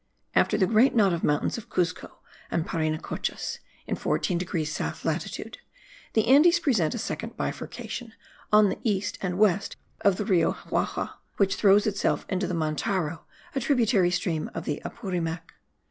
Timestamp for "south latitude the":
4.73-6.25